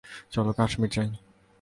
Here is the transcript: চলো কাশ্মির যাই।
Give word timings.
চলো 0.31 0.51
কাশ্মির 0.53 0.89
যাই। 0.89 1.09